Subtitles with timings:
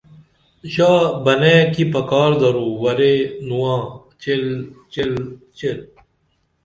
[0.73, 3.13] ژا بنئیں کی پکار درو ورے
[3.47, 3.79] نواں
[4.21, 4.43] چیل
[4.93, 5.11] چیل
[5.57, 5.79] چیل